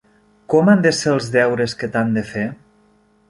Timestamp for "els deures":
1.17-1.77